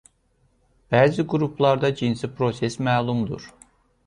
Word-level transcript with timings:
Bəzi 0.95 1.25
qruplarda 1.33 1.93
cinsi 2.01 2.31
proses 2.41 2.79
məlumdur. 2.89 3.49